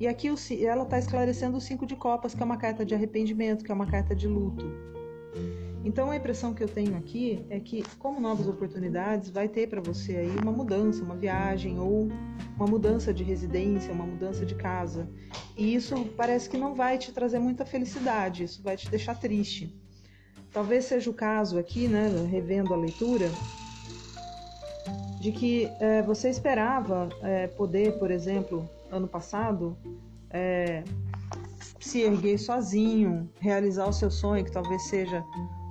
E 0.00 0.08
aqui 0.08 0.28
ela 0.64 0.82
está 0.82 0.98
esclarecendo 0.98 1.56
o 1.56 1.60
cinco 1.60 1.86
de 1.86 1.94
copas, 1.94 2.34
que 2.34 2.42
é 2.42 2.44
uma 2.44 2.56
carta 2.56 2.84
de 2.84 2.94
arrependimento, 2.94 3.64
que 3.64 3.70
é 3.70 3.74
uma 3.74 3.86
carta 3.86 4.14
de 4.14 4.26
luto. 4.26 4.64
Então 5.84 6.10
a 6.10 6.16
impressão 6.16 6.54
que 6.54 6.64
eu 6.64 6.68
tenho 6.68 6.96
aqui 6.96 7.44
é 7.50 7.60
que, 7.60 7.84
como 7.98 8.18
novas 8.18 8.48
oportunidades, 8.48 9.28
vai 9.28 9.48
ter 9.48 9.68
para 9.68 9.82
você 9.82 10.16
aí 10.16 10.36
uma 10.42 10.50
mudança, 10.50 11.04
uma 11.04 11.14
viagem 11.14 11.78
ou 11.78 12.08
uma 12.56 12.66
mudança 12.66 13.12
de 13.12 13.22
residência, 13.22 13.92
uma 13.92 14.06
mudança 14.06 14.46
de 14.46 14.54
casa. 14.54 15.06
E 15.54 15.74
isso 15.74 15.94
parece 16.16 16.48
que 16.48 16.56
não 16.56 16.74
vai 16.74 16.96
te 16.96 17.12
trazer 17.12 17.38
muita 17.38 17.66
felicidade, 17.66 18.44
isso 18.44 18.62
vai 18.62 18.78
te 18.78 18.88
deixar 18.90 19.14
triste. 19.20 19.78
Talvez 20.50 20.86
seja 20.86 21.10
o 21.10 21.14
caso 21.14 21.58
aqui, 21.58 21.86
né, 21.86 22.08
revendo 22.30 22.72
a 22.72 22.76
leitura, 22.76 23.30
de 25.20 25.32
que 25.32 25.68
é, 25.80 26.00
você 26.00 26.30
esperava 26.30 27.10
é, 27.22 27.46
poder, 27.48 27.98
por 27.98 28.10
exemplo, 28.10 28.68
ano 28.90 29.08
passado, 29.08 29.76
é, 30.30 30.82
se 31.80 32.00
erguer 32.00 32.38
sozinho, 32.38 33.28
realizar 33.38 33.86
o 33.86 33.92
seu 33.92 34.10
sonho, 34.10 34.44
que 34.44 34.52
talvez 34.52 34.82
seja 34.84 35.24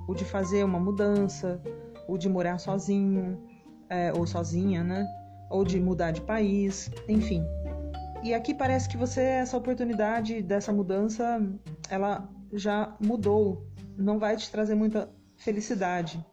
o 0.06 0.14
de 0.14 0.24
fazer 0.24 0.64
uma 0.64 0.78
mudança, 0.78 1.60
o 2.08 2.18
de 2.18 2.28
morar 2.28 2.58
sozinho 2.58 3.42
é, 3.88 4.12
ou 4.12 4.26
sozinha, 4.26 4.82
né? 4.82 5.06
Ou 5.50 5.64
de 5.64 5.80
mudar 5.80 6.10
de 6.10 6.20
país, 6.20 6.90
enfim. 7.08 7.44
E 8.22 8.32
aqui 8.32 8.54
parece 8.54 8.88
que 8.88 8.96
você 8.96 9.20
essa 9.20 9.56
oportunidade 9.56 10.42
dessa 10.42 10.72
mudança, 10.72 11.40
ela 11.90 12.28
já 12.52 12.96
mudou, 12.98 13.66
não 13.96 14.18
vai 14.18 14.36
te 14.36 14.50
trazer 14.50 14.74
muita 14.74 15.10
felicidade. 15.36 16.24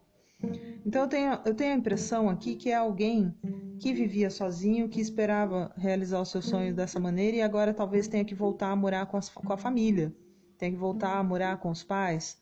Então 0.86 1.04
eu 1.04 1.08
tenho, 1.08 1.40
eu 1.46 1.54
tenho 1.54 1.74
a 1.74 1.78
impressão 1.78 2.30
aqui 2.30 2.56
que 2.56 2.70
é 2.70 2.76
alguém 2.76 3.36
que 3.80 3.94
vivia 3.94 4.30
sozinho, 4.30 4.90
que 4.90 5.02
esperava 5.02 5.72
realizar 5.76 6.20
o 6.20 6.26
seu 6.26 6.42
sonho 6.42 6.74
dessa 6.74 7.00
maneira 7.00 7.38
e 7.38 7.42
agora 7.42 7.74
talvez 7.74 8.08
tenha 8.08 8.26
que 8.26 8.34
voltar 8.34 8.72
a 8.72 8.76
morar 8.76 9.06
com, 9.06 9.18
as, 9.18 9.30
com 9.30 9.52
a 9.52 9.58
família, 9.58 10.14
tenha 10.58 10.72
que 10.72 10.78
voltar 10.78 11.18
a 11.18 11.24
morar 11.24 11.58
com 11.58 11.70
os 11.70 11.84
pais 11.84 12.40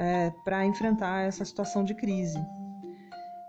é, 0.00 0.32
para 0.42 0.64
enfrentar 0.64 1.26
essa 1.26 1.44
situação 1.44 1.84
de 1.84 1.94
crise. 1.94 2.38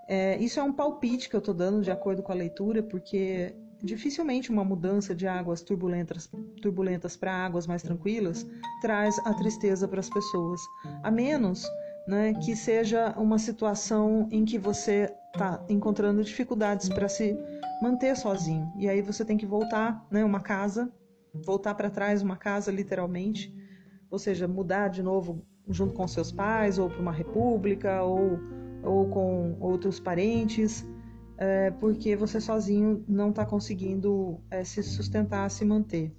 É, 0.05 0.38
isso 0.38 0.60
é 0.60 0.63
um 0.63 0.74
palpite 0.74 1.29
que 1.29 1.36
eu 1.36 1.39
estou 1.39 1.53
dando 1.53 1.81
de 1.81 1.89
acordo 1.89 2.22
com 2.22 2.34
a 2.34 2.36
leitura, 2.36 2.84
porque 2.84 3.55
dificilmente 3.81 4.51
uma 4.51 4.65
mudança 4.65 5.15
de 5.15 5.25
águas 5.25 5.62
turbulentas, 5.62 6.29
turbulentas 6.62 7.15
para 7.15 7.31
águas 7.31 7.65
mais 7.65 7.81
tranquilas 7.81 8.46
traz 8.81 9.17
a 9.20 9.34
tristeza 9.34 9.88
para 9.88 10.01
as 10.01 10.10
pessoas, 10.10 10.60
a 11.01 11.10
menos 11.10 11.65
né, 12.05 12.34
que 12.34 12.53
seja 12.53 13.13
uma 13.17 13.39
situação 13.39 14.27
em 14.29 14.43
que 14.43 14.60
você 14.60 15.10
está 15.34 15.63
encontrando 15.70 16.22
dificuldades 16.22 16.89
para 16.89 17.08
se 17.08 17.34
manter 17.81 18.17
sozinho. 18.17 18.70
E 18.77 18.89
aí 18.89 19.01
você 19.01 19.24
tem 19.24 19.38
que 19.38 19.46
voltar, 19.46 20.05
né, 20.12 20.25
uma 20.25 20.41
casa, 20.41 20.91
voltar 21.34 21.74
para 21.75 21.89
trás 21.89 22.22
uma 22.22 22.36
casa 22.36 22.70
literalmente, 22.70 23.55
ou 24.10 24.20
seja, 24.20 24.50
mudar 24.50 24.89
de 24.89 25.01
novo 25.01 25.46
junto 25.74 25.94
com 25.94 26.08
seus 26.08 26.32
pais 26.32 26.78
ou 26.78 26.90
para 26.90 27.01
uma 27.01 27.12
república 27.12 28.04
ou 28.04 28.40
ou 28.84 29.08
com 29.10 29.56
outros 29.60 30.00
parentes 30.00 30.86
é, 31.42 31.72
porque 31.72 32.16
você 32.16 32.40
sozinho 32.40 33.04
não 33.08 33.32
está 33.32 33.44
conseguindo 33.44 34.40
é, 34.51 34.63
se 34.63 34.84
sustentar, 34.84 35.50
se 35.50 35.66
manter. 35.66 36.16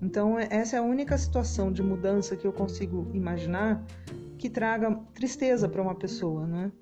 Então, 0.00 0.38
é, 0.38 0.48
essa 0.50 0.76
é 0.76 0.78
a 0.78 0.82
única 0.82 1.18
situação 1.18 1.70
de 1.70 1.82
mudança 1.82 2.34
que 2.34 2.46
eu 2.46 2.52
consigo 2.52 3.10
imaginar 3.12 3.84
que 4.38 4.48
traga 4.48 4.98
tristeza 5.12 5.68
para 5.68 5.82
uma 5.82 5.94
pessoa, 5.94 6.46
né? 6.46 6.72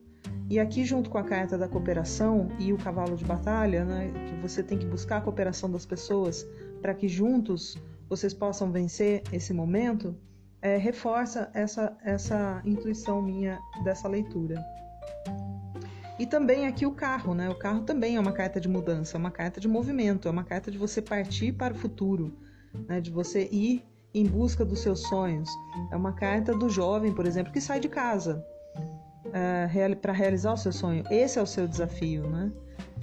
E 0.49 0.61
aqui, 0.61 0.85
junto 0.85 1.11
com 1.11 1.19
a 1.19 1.25
carta 1.25 1.59
da 1.59 1.67
cooperação 1.67 2.49
e 2.57 2.73
o 2.73 2.79
cavalo 2.79 3.17
de 3.17 3.25
batalha, 3.25 3.85
né, 3.85 4.13
que 4.29 4.41
você 4.41 4.63
tem 4.63 4.79
que 4.79 4.87
buscar 4.87 5.17
a 5.17 5.21
cooperação 5.21 5.69
das 5.69 5.85
pessoas 5.85 6.47
para 6.81 6.95
que 6.95 7.09
juntos 7.09 7.77
vocês 8.09 8.33
possam 8.33 8.71
vencer 8.71 9.23
esse 9.33 9.53
momento, 9.53 10.15
é, 10.63 10.77
reforça 10.77 11.51
essa, 11.53 11.97
essa 12.05 12.63
intuição 12.65 13.21
minha 13.21 13.59
dessa 13.85 14.09
leitura. 14.09 14.65
E 16.19 16.27
também 16.27 16.67
aqui 16.67 16.87
o 16.87 16.93
carro, 16.93 17.35
né? 17.35 17.51
O 17.51 17.59
carro 17.59 17.83
também 17.83 18.17
é 18.17 18.21
uma 18.21 18.33
carta 18.33 18.61
de 18.61 18.69
mudança, 18.69 19.17
é 19.17 19.19
uma 19.19 19.31
carta 19.31 19.61
de 19.61 19.67
movimento, 19.67 20.29
é 20.29 20.31
uma 20.31 20.45
carta 20.45 20.71
de 20.71 20.79
você 20.79 21.03
partir 21.03 21.53
para 21.53 21.75
o 21.75 21.77
futuro, 21.77 22.39
né? 22.89 23.01
de 23.01 23.11
você 23.11 23.49
ir 23.51 23.85
em 24.15 24.25
busca 24.25 24.65
dos 24.65 24.81
seus 24.81 25.01
sonhos. 25.09 25.49
É 25.91 25.97
uma 25.97 26.13
carta 26.13 26.55
do 26.55 26.69
jovem, 26.69 27.13
por 27.13 27.27
exemplo, 27.27 27.53
que 27.53 27.61
sai 27.61 27.81
de 27.81 27.89
casa 27.89 28.45
é, 29.33 29.95
para 29.97 30.13
realizar 30.13 30.53
o 30.53 30.57
seu 30.57 30.73
sonho. 30.73 31.03
Esse 31.11 31.39
é 31.39 31.43
o 31.43 31.47
seu 31.47 31.67
desafio, 31.67 32.29
né? 32.29 32.53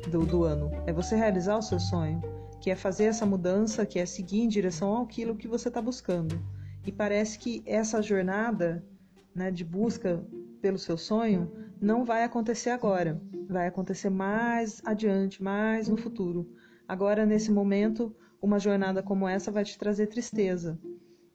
Do, 0.09 0.25
do 0.25 0.43
ano. 0.43 0.71
É 0.85 0.93
você 0.93 1.15
realizar 1.15 1.57
o 1.57 1.61
seu 1.61 1.79
sonho, 1.79 2.21
que 2.61 2.71
é 2.71 2.75
fazer 2.75 3.05
essa 3.05 3.25
mudança, 3.25 3.85
que 3.85 3.99
é 3.99 4.05
seguir 4.05 4.41
em 4.41 4.47
direção 4.47 5.01
àquilo 5.01 5.35
que 5.35 5.47
você 5.47 5.67
está 5.67 5.81
buscando. 5.81 6.39
E 6.85 6.91
parece 6.91 7.37
que 7.37 7.61
essa 7.65 8.01
jornada 8.01 8.83
né, 9.35 9.51
de 9.51 9.63
busca 9.63 10.23
pelo 10.61 10.77
seu 10.77 10.97
sonho 10.97 11.51
não 11.81 12.03
vai 12.03 12.23
acontecer 12.23 12.71
agora, 12.71 13.21
vai 13.47 13.67
acontecer 13.67 14.09
mais 14.09 14.81
adiante, 14.85 15.41
mais 15.41 15.87
no 15.87 15.97
futuro. 15.97 16.49
Agora, 16.87 17.25
nesse 17.25 17.51
momento, 17.51 18.15
uma 18.41 18.59
jornada 18.59 19.01
como 19.01 19.27
essa 19.27 19.51
vai 19.51 19.63
te 19.63 19.77
trazer 19.77 20.07
tristeza, 20.07 20.79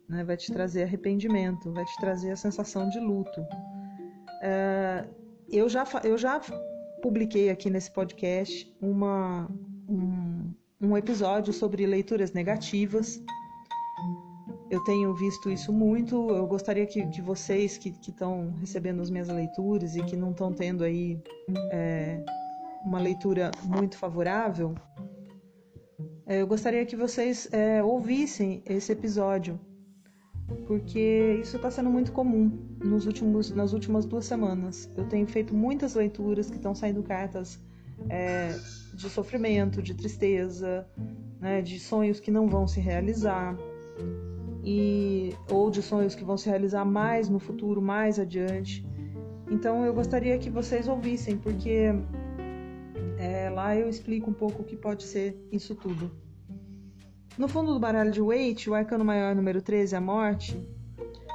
né? 0.09 0.25
vai 0.25 0.37
te 0.37 0.53
trazer 0.53 0.83
arrependimento, 0.83 1.73
vai 1.73 1.85
te 1.85 1.97
trazer 1.99 2.31
a 2.33 2.37
sensação 2.37 2.89
de 2.89 2.99
luto. 2.99 3.41
É, 4.43 5.07
eu, 5.49 5.69
já, 5.69 5.85
eu 6.03 6.19
já 6.19 6.41
publiquei 7.03 7.51
aqui 7.51 7.71
nesse 7.71 7.91
podcast 7.91 8.75
uma, 8.81 9.49
um, 9.89 10.53
um 10.81 10.97
episódio 10.97 11.53
sobre 11.53 11.87
leituras 11.87 12.33
negativas 12.33 13.23
eu 14.75 14.81
tenho 14.81 15.15
visto 15.15 15.49
isso 15.49 15.73
muito. 15.73 16.31
Eu 16.31 16.47
gostaria 16.47 16.85
que, 16.85 17.07
que 17.07 17.23
vocês 17.23 17.79
que 17.79 17.91
estão 17.91 18.53
recebendo 18.59 19.01
as 19.01 19.09
minhas 19.09 19.29
leituras 19.29 19.95
e 19.95 20.03
que 20.03 20.17
não 20.17 20.33
estão 20.33 20.53
tendo 20.53 20.83
aí 20.83 21.23
é, 21.71 22.25
uma 22.85 23.01
leitura 23.01 23.53
muito 23.63 23.97
favorável, 23.97 24.75
é, 26.27 26.43
eu 26.43 26.47
gostaria 26.47 26.85
que 26.85 26.97
vocês 26.97 27.49
é, 27.53 27.83
ouvissem 27.83 28.63
esse 28.67 28.91
episódio, 28.91 29.61
porque 30.67 31.39
isso 31.41 31.57
está 31.57 31.71
sendo 31.71 31.89
muito 31.89 32.11
comum 32.11 32.51
nos 32.83 33.07
últimos, 33.07 33.53
nas 33.53 33.73
últimas 33.73 34.05
duas 34.05 34.25
semanas. 34.25 34.91
Eu 34.97 35.07
tenho 35.07 35.27
feito 35.27 35.55
muitas 35.55 35.95
leituras 35.95 36.51
que 36.51 36.57
estão 36.57 36.75
saindo 36.75 37.03
cartas 37.03 37.61
é, 38.09 38.49
de 38.93 39.09
sofrimento, 39.09 39.81
de 39.81 39.95
tristeza, 39.95 40.85
né, 41.41 41.63
de 41.63 41.79
sonhos 41.79 42.19
que 42.19 42.33
não 42.33 42.49
vão 42.49 42.67
se 42.67 42.81
realizar 42.81 43.57
e 44.65 45.37
ou 45.51 45.71
de 45.71 45.83
sonhos 45.83 46.15
que 46.15 46.25
vão 46.25 46.37
se 46.37 46.49
realizar 46.49 46.85
mais 46.85 47.29
no 47.29 47.39
futuro, 47.39 47.83
mais 47.83 48.19
adiante. 48.19 48.85
Então 49.51 49.85
eu 49.85 49.93
gostaria 49.93 50.39
que 50.39 50.49
vocês 50.49 50.89
ouvissem, 50.89 51.37
porque 51.37 51.93
é, 53.19 53.51
lá 53.51 53.77
eu 53.77 53.89
explico 53.89 54.31
um 54.31 54.35
pouco 54.35 54.63
o 54.63 54.65
que 54.65 54.77
pode 54.77 55.03
ser 55.03 55.37
isso 55.53 55.75
tudo. 55.75 56.11
No 57.37 57.49
fundo 57.49 57.75
do 57.75 57.81
baralho 57.81 58.11
de 58.11 58.21
Waite, 58.21 58.71
o 58.71 58.75
arcano 58.75 59.05
maior 59.05 59.35
número 59.35 59.61
13, 59.61 59.97
a 59.97 60.01
morte, 60.01 60.57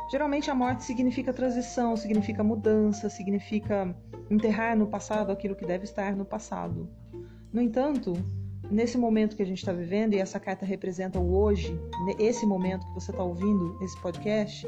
geralmente 0.09 0.49
a 0.49 0.55
morte 0.55 0.83
significa 0.83 1.31
transição, 1.31 1.95
significa 1.95 2.43
mudança, 2.43 3.09
significa 3.09 3.95
enterrar 4.29 4.77
no 4.77 4.87
passado 4.87 5.31
aquilo 5.31 5.55
que 5.55 5.65
deve 5.65 5.83
estar 5.83 6.15
no 6.15 6.25
passado. 6.25 6.89
No 7.51 7.61
entanto, 7.61 8.13
nesse 8.69 8.97
momento 8.97 9.35
que 9.35 9.41
a 9.41 9.45
gente 9.45 9.59
está 9.59 9.73
vivendo, 9.73 10.13
e 10.13 10.17
essa 10.17 10.39
carta 10.39 10.65
representa 10.65 11.19
o 11.19 11.35
hoje, 11.35 11.79
esse 12.17 12.45
momento 12.45 12.85
que 12.87 12.93
você 12.93 13.11
está 13.11 13.23
ouvindo 13.23 13.77
esse 13.81 13.99
podcast, 14.01 14.67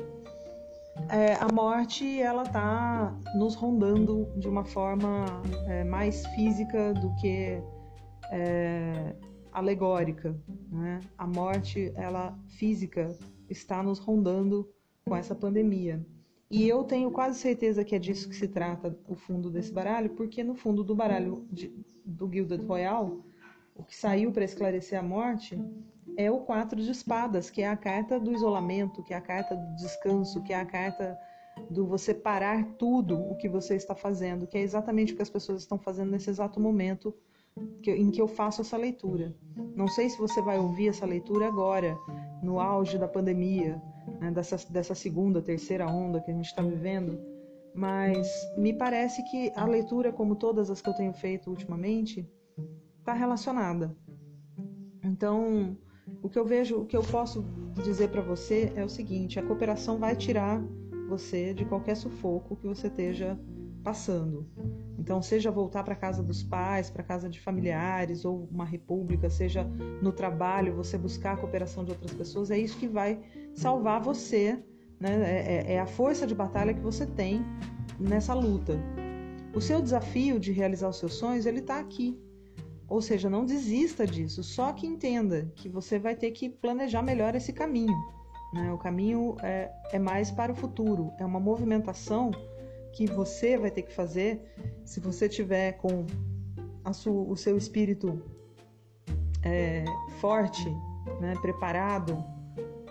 é, 1.10 1.34
a 1.36 1.48
morte 1.52 2.22
ela 2.22 2.44
está 2.44 3.18
nos 3.36 3.56
rondando 3.56 4.28
de 4.38 4.48
uma 4.48 4.66
forma 4.66 5.26
é, 5.68 5.84
mais 5.84 6.26
física 6.28 6.94
do 6.94 7.14
que 7.16 7.62
é, 8.32 9.16
alegórica. 9.52 10.36
Né? 10.72 11.00
A 11.18 11.26
morte 11.26 11.92
ela 11.96 12.38
física 12.58 13.18
está 13.50 13.82
nos 13.82 14.00
rondando 14.00 14.70
com 15.06 15.16
essa 15.16 15.36
pandemia. 15.36 16.06
E 16.50 16.68
eu 16.68 16.84
tenho 16.84 17.10
quase 17.12 17.40
certeza 17.40 17.84
que 17.84 17.96
é 17.96 18.00
disso 18.00 18.28
que 18.28 18.36
se 18.36 18.48
trata 18.48 18.98
o 19.08 19.16
fundo 19.16 19.50
desse 19.50 19.72
baralho, 19.72 20.10
porque 20.12 20.44
no 20.44 20.54
fundo 20.54 20.84
do 20.84 20.94
baralho 20.94 21.48
de, 21.50 21.74
do 22.06 22.30
Gilded 22.30 22.66
Royal 22.66 23.24
o 23.76 23.84
que 23.84 23.96
saiu 23.96 24.32
para 24.32 24.44
esclarecer 24.44 25.00
a 25.00 25.04
morte 25.04 25.60
é 26.18 26.30
o 26.30 26.42
quatro 26.42 26.82
de 26.82 26.92
espadas, 26.92 27.50
que 27.50 27.62
é 27.62 27.68
a 27.70 27.78
carta 27.78 28.20
do 28.20 28.32
isolamento, 28.32 29.04
que 29.04 29.14
é 29.14 29.18
a 29.18 29.22
carta 29.22 29.56
do 29.56 29.76
descanso, 29.76 30.44
que 30.44 30.54
é 30.54 30.60
a 30.60 30.66
carta 30.66 31.18
do 31.70 31.86
você 31.86 32.14
parar 32.14 32.64
tudo 32.78 33.20
o 33.20 33.36
que 33.36 33.50
você 33.50 33.76
está 33.76 33.96
fazendo, 33.96 34.48
que 34.48 34.58
é 34.58 34.62
exatamente 34.62 35.14
o 35.14 35.16
que 35.16 35.22
as 35.22 35.30
pessoas 35.30 35.62
estão 35.62 35.78
fazendo 35.78 36.12
nesse 36.12 36.30
exato 36.30 36.60
momento 36.60 37.14
que, 37.82 37.92
em 37.92 38.10
que 38.10 38.22
eu 38.22 38.28
faço 38.28 38.62
essa 38.62 38.78
leitura. 38.78 39.36
Não 39.76 39.88
sei 39.88 40.10
se 40.10 40.18
você 40.18 40.42
vai 40.42 40.58
ouvir 40.58 40.90
essa 40.90 41.06
leitura 41.06 41.48
agora, 41.48 41.98
no 42.42 42.60
auge 42.60 42.98
da 42.98 43.08
pandemia, 43.08 43.82
né, 44.20 44.32
dessa, 44.32 44.58
dessa 44.72 44.96
segunda, 44.96 45.42
terceira 45.42 45.88
onda 45.88 46.22
que 46.22 46.32
a 46.32 46.34
gente 46.34 46.46
está 46.46 46.62
vivendo, 46.62 47.20
mas 47.74 48.28
me 48.58 48.74
parece 48.74 49.24
que 49.30 49.52
a 49.56 49.66
leitura, 49.66 50.12
como 50.12 50.36
todas 50.36 50.70
as 50.70 50.82
que 50.82 50.90
eu 50.90 50.94
tenho 50.94 51.14
feito 51.14 51.50
ultimamente, 51.50 52.30
está 53.02 53.14
relacionada. 53.14 53.96
Então, 55.04 55.78
o 56.22 56.30
que 56.30 56.40
eu 56.40 56.46
vejo, 56.46 56.82
o 56.82 56.86
que 56.86 56.96
eu 56.96 57.02
posso 57.02 57.44
dizer 57.84 58.10
para 58.10 58.22
você 58.22 58.72
é 58.76 58.86
o 58.86 58.90
seguinte: 58.90 59.40
a 59.40 59.44
cooperação 59.44 59.98
vai 59.98 60.16
tirar 60.16 60.62
você 61.10 61.54
de 61.54 61.66
qualquer 61.66 61.96
sufoco 61.96 62.56
que 62.56 62.68
você 62.68 62.88
esteja 62.88 63.38
passando. 63.84 64.48
Então, 64.98 65.20
seja 65.22 65.50
voltar 65.50 65.84
para 65.84 65.96
casa 65.96 66.22
dos 66.22 66.44
pais, 66.44 66.92
para 66.92 67.02
casa 67.02 67.28
de 67.28 67.40
familiares 67.40 68.24
ou 68.24 68.48
uma 68.52 68.64
república, 68.64 69.30
seja 69.30 69.64
no 70.02 70.12
trabalho, 70.12 70.76
você 70.76 70.98
buscar 70.98 71.34
a 71.34 71.38
cooperação 71.38 71.84
de 71.84 71.92
outras 71.92 72.14
pessoas, 72.14 72.52
é 72.52 72.60
isso 72.60 72.78
que 72.78 72.88
vai 72.88 73.20
salvar 73.56 74.00
você, 74.00 74.64
né? 75.00 75.10
É, 75.24 75.72
é, 75.72 75.74
é 75.74 75.80
a 75.80 75.88
força 75.88 76.28
de 76.28 76.36
batalha 76.36 76.74
que 76.74 76.82
você 76.82 77.08
tem 77.08 77.42
nessa 78.00 78.36
luta. 78.36 78.80
O 79.56 79.60
seu 79.60 79.82
desafio 79.82 80.40
de 80.40 80.52
realizar 80.52 80.90
os 80.90 81.00
seus 81.00 81.16
sonhos, 81.16 81.48
ele 81.48 81.60
está 81.60 81.80
aqui. 81.80 82.18
Ou 82.92 83.02
seja, 83.02 83.30
não 83.30 83.46
desista 83.46 84.06
disso, 84.06 84.44
só 84.44 84.74
que 84.74 84.86
entenda 84.86 85.50
que 85.56 85.70
você 85.70 85.98
vai 85.98 86.14
ter 86.14 86.30
que 86.32 86.50
planejar 86.50 87.02
melhor 87.02 87.34
esse 87.36 87.54
caminho. 87.54 87.96
Né? 88.54 88.70
O 88.74 88.78
caminho 88.78 89.38
é, 89.42 89.72
é 89.94 89.98
mais 89.98 90.30
para 90.30 90.52
o 90.52 90.56
futuro, 90.56 91.10
é 91.18 91.26
uma 91.26 91.40
movimentação 91.40 92.32
que 92.92 93.08
você 93.08 93.58
vai 93.58 93.72
ter 93.72 93.84
que 93.84 93.94
fazer 93.94 94.42
se 94.84 95.00
você 95.00 95.30
tiver 95.30 95.78
com 95.78 96.06
sua, 96.92 97.32
o 97.32 97.38
seu 97.38 97.58
espírito 97.58 98.22
é, 99.42 99.86
forte, 100.20 100.70
né? 101.22 101.34
preparado, 101.42 102.22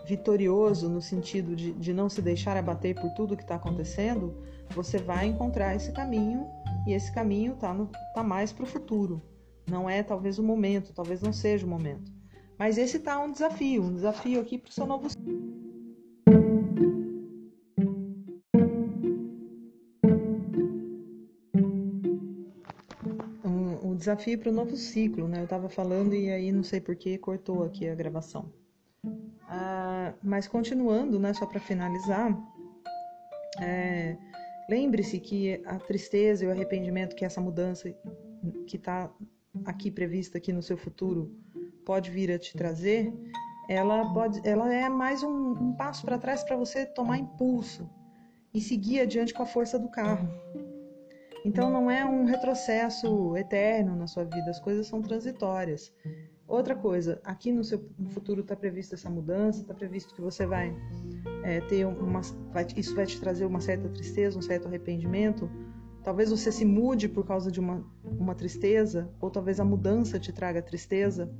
vitorioso 0.06 0.88
no 0.88 1.02
sentido 1.02 1.54
de, 1.54 1.72
de 1.72 1.92
não 1.92 2.08
se 2.08 2.22
deixar 2.22 2.56
abater 2.56 2.98
por 2.98 3.10
tudo 3.10 3.36
que 3.36 3.42
está 3.42 3.56
acontecendo, 3.56 4.34
você 4.70 4.96
vai 4.96 5.26
encontrar 5.26 5.76
esse 5.76 5.92
caminho 5.92 6.46
e 6.86 6.94
esse 6.94 7.12
caminho 7.12 7.52
está 7.52 7.76
tá 8.14 8.22
mais 8.22 8.50
para 8.50 8.64
o 8.64 8.66
futuro 8.66 9.22
Não 9.70 9.88
é 9.88 10.02
talvez 10.02 10.38
o 10.38 10.42
momento, 10.42 10.92
talvez 10.92 11.22
não 11.22 11.32
seja 11.32 11.64
o 11.64 11.68
momento. 11.68 12.12
Mas 12.58 12.76
esse 12.76 12.98
tá 12.98 13.18
um 13.22 13.30
desafio, 13.30 13.82
um 13.82 13.94
desafio 13.94 14.40
aqui 14.40 14.58
para 14.58 14.68
o 14.68 14.72
seu 14.72 14.86
novo 14.86 15.08
um, 23.44 23.90
um 23.90 23.96
desafio 23.96 24.38
para 24.38 24.50
o 24.50 24.52
novo 24.52 24.76
ciclo, 24.76 25.28
né? 25.28 25.38
Eu 25.38 25.44
estava 25.44 25.68
falando 25.68 26.14
e 26.14 26.30
aí 26.30 26.52
não 26.52 26.62
sei 26.62 26.80
por 26.80 26.96
que 26.96 27.16
cortou 27.16 27.62
aqui 27.62 27.88
a 27.88 27.94
gravação. 27.94 28.52
Ah, 29.48 30.12
mas 30.22 30.46
continuando, 30.48 31.18
né? 31.18 31.32
Só 31.32 31.46
para 31.46 31.60
finalizar, 31.60 32.36
é, 33.60 34.16
lembre-se 34.68 35.18
que 35.20 35.62
a 35.64 35.78
tristeza 35.78 36.44
e 36.44 36.48
o 36.48 36.50
arrependimento 36.50 37.16
que 37.16 37.24
essa 37.24 37.40
mudança 37.40 37.94
que 38.66 38.76
está 38.76 39.10
aqui 39.64 39.90
prevista 39.90 40.38
aqui 40.38 40.52
no 40.52 40.62
seu 40.62 40.76
futuro 40.76 41.34
pode 41.84 42.10
vir 42.10 42.30
a 42.30 42.38
te 42.38 42.56
trazer, 42.56 43.12
ela 43.68 44.12
pode, 44.12 44.40
ela 44.46 44.72
é 44.72 44.88
mais 44.88 45.22
um, 45.22 45.52
um 45.52 45.72
passo 45.72 46.04
para 46.04 46.18
trás 46.18 46.42
para 46.42 46.56
você 46.56 46.86
tomar 46.86 47.18
impulso 47.18 47.88
e 48.52 48.60
seguir 48.60 49.00
adiante 49.00 49.32
com 49.32 49.42
a 49.42 49.46
força 49.46 49.78
do 49.78 49.88
carro. 49.88 50.28
Então 51.44 51.70
não 51.70 51.90
é 51.90 52.04
um 52.04 52.24
retrocesso 52.24 53.36
eterno 53.36 53.96
na 53.96 54.06
sua 54.06 54.24
vida, 54.24 54.50
as 54.50 54.60
coisas 54.60 54.86
são 54.86 55.00
transitórias. 55.00 55.92
Outra 56.46 56.74
coisa, 56.74 57.20
aqui 57.22 57.52
no 57.52 57.62
seu 57.62 57.88
futuro 58.08 58.40
está 58.40 58.56
prevista 58.56 58.96
essa 58.96 59.08
mudança, 59.08 59.60
está 59.60 59.72
previsto 59.72 60.12
que 60.14 60.20
você 60.20 60.44
vai 60.44 60.76
é, 61.44 61.60
ter 61.60 61.86
uma, 61.86 62.20
vai, 62.52 62.66
isso 62.76 62.94
vai 62.94 63.06
te 63.06 63.20
trazer 63.20 63.44
uma 63.46 63.60
certa 63.60 63.88
tristeza, 63.88 64.36
um 64.36 64.42
certo 64.42 64.66
arrependimento, 64.66 65.48
Talvez 66.02 66.30
você 66.30 66.50
se 66.50 66.64
mude 66.64 67.08
por 67.08 67.26
causa 67.26 67.50
de 67.50 67.60
uma, 67.60 67.84
uma 68.04 68.34
tristeza, 68.34 69.10
ou 69.20 69.30
talvez 69.30 69.60
a 69.60 69.64
mudança 69.64 70.18
te 70.18 70.32
traga 70.32 70.62
tristeza. 70.62 71.30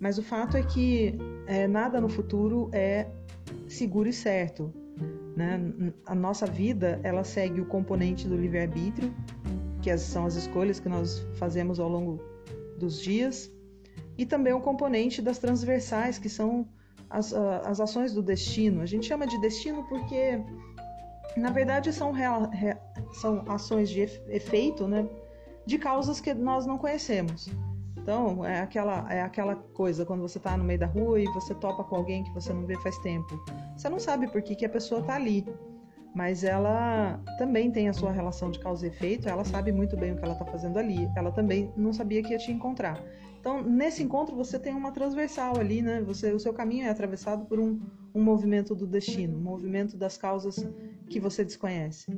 Mas 0.00 0.18
o 0.18 0.22
fato 0.22 0.56
é 0.56 0.62
que 0.62 1.18
é, 1.46 1.68
nada 1.68 2.00
no 2.00 2.08
futuro 2.08 2.68
é 2.72 3.06
seguro 3.68 4.08
e 4.08 4.12
certo. 4.12 4.72
Né? 5.36 5.92
A 6.06 6.14
nossa 6.14 6.46
vida 6.46 7.00
ela 7.02 7.24
segue 7.24 7.60
o 7.60 7.66
componente 7.66 8.26
do 8.26 8.36
livre-arbítrio, 8.36 9.14
que 9.80 9.96
são 9.98 10.26
as 10.26 10.36
escolhas 10.36 10.80
que 10.80 10.88
nós 10.88 11.20
fazemos 11.34 11.78
ao 11.78 11.88
longo 11.88 12.20
dos 12.78 13.00
dias, 13.00 13.50
e 14.16 14.24
também 14.24 14.52
o 14.52 14.60
componente 14.60 15.20
das 15.20 15.38
transversais, 15.38 16.18
que 16.18 16.28
são 16.28 16.66
as, 17.08 17.32
as 17.32 17.80
ações 17.80 18.12
do 18.12 18.22
destino. 18.22 18.80
A 18.80 18.86
gente 18.86 19.06
chama 19.06 19.26
de 19.26 19.38
destino 19.40 19.84
porque 19.88 20.42
na 21.36 21.50
verdade, 21.50 21.92
são, 21.92 22.12
real, 22.12 22.48
re, 22.50 22.76
são 23.12 23.44
ações 23.48 23.88
de 23.88 24.00
efeito 24.00 24.86
né, 24.86 25.08
de 25.66 25.78
causas 25.78 26.20
que 26.20 26.34
nós 26.34 26.66
não 26.66 26.78
conhecemos. 26.78 27.48
Então, 27.96 28.44
é 28.44 28.60
aquela, 28.60 29.06
é 29.12 29.22
aquela 29.22 29.54
coisa 29.54 30.04
quando 30.04 30.22
você 30.22 30.38
está 30.38 30.56
no 30.56 30.64
meio 30.64 30.78
da 30.78 30.86
rua 30.86 31.20
e 31.20 31.24
você 31.26 31.54
topa 31.54 31.84
com 31.84 31.94
alguém 31.94 32.24
que 32.24 32.32
você 32.32 32.52
não 32.52 32.66
vê 32.66 32.76
faz 32.78 32.98
tempo. 32.98 33.40
Você 33.76 33.88
não 33.88 34.00
sabe 34.00 34.26
por 34.26 34.42
que, 34.42 34.56
que 34.56 34.64
a 34.64 34.68
pessoa 34.68 35.00
está 35.00 35.14
ali, 35.14 35.46
mas 36.14 36.42
ela 36.42 37.20
também 37.38 37.70
tem 37.70 37.88
a 37.88 37.92
sua 37.92 38.10
relação 38.10 38.50
de 38.50 38.58
causa 38.58 38.86
e 38.86 38.90
efeito, 38.90 39.28
ela 39.28 39.44
sabe 39.44 39.70
muito 39.70 39.96
bem 39.96 40.12
o 40.12 40.16
que 40.16 40.24
ela 40.24 40.32
está 40.32 40.44
fazendo 40.44 40.78
ali. 40.78 41.08
Ela 41.16 41.30
também 41.30 41.72
não 41.76 41.92
sabia 41.92 42.22
que 42.22 42.32
ia 42.32 42.38
te 42.38 42.50
encontrar. 42.50 43.00
Então, 43.40 43.62
nesse 43.62 44.02
encontro, 44.02 44.36
você 44.36 44.58
tem 44.58 44.74
uma 44.74 44.92
transversal 44.92 45.58
ali, 45.58 45.82
né? 45.82 46.00
Você, 46.02 46.32
o 46.32 46.38
seu 46.38 46.52
caminho 46.52 46.86
é 46.86 46.90
atravessado 46.90 47.44
por 47.46 47.58
um, 47.58 47.80
um 48.14 48.22
movimento 48.22 48.74
do 48.74 48.86
destino, 48.86 49.36
um 49.36 49.42
movimento 49.42 49.96
das 49.96 50.16
causas 50.16 50.64
que 51.12 51.20
você 51.20 51.44
desconhece. 51.44 52.10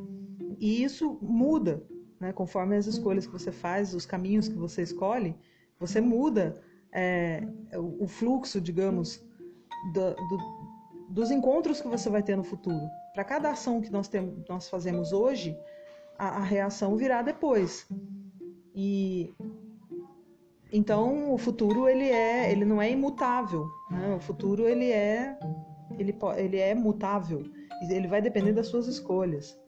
E 0.58 0.82
isso 0.82 1.18
muda, 1.20 1.82
né, 2.20 2.32
conforme 2.32 2.76
as 2.76 2.86
escolhas 2.86 3.26
que 3.26 3.32
você 3.32 3.50
faz, 3.50 3.92
os 3.92 4.06
caminhos 4.06 4.48
que 4.48 4.54
você 4.54 4.82
escolhe, 4.82 5.36
você 5.78 6.00
muda 6.00 6.62
é, 6.92 7.42
o, 7.76 8.06
fluxo, 8.06 8.60
digamos, 8.60 9.22
do, 9.92 10.14
do, 10.14 10.38
dos 11.10 11.30
encontros 11.30 11.80
que 11.80 11.88
você 11.88 12.08
vai 12.08 12.22
ter 12.22 12.36
no 12.36 12.44
futuro. 12.44 12.88
Para 13.12 13.24
cada 13.24 13.50
ação 13.50 13.80
que 13.80 13.90
nós, 13.90 14.06
temos, 14.06 14.46
nós 14.48 14.68
fazemos 14.68 15.12
hoje, 15.12 15.56
a, 16.16 16.28
a 16.28 16.42
reação 16.42 16.96
virá 16.96 17.20
depois. 17.20 17.86
E 18.74 19.34
então 20.72 21.32
o 21.32 21.38
futuro 21.38 21.88
ele 21.88 22.08
é, 22.08 22.50
ele 22.50 22.64
não 22.64 22.80
é 22.80 22.90
imutável. 22.90 23.66
Né? 23.90 24.14
O 24.14 24.20
futuro 24.20 24.68
ele 24.68 24.90
é 24.90 25.36
ele, 25.98 26.16
ele 26.36 26.58
é 26.58 26.74
mutável, 26.74 27.44
ele 27.82 28.08
vai 28.08 28.22
depender 28.22 28.52
das 28.52 28.68
suas 28.68 28.86
escolhas. 28.86 29.58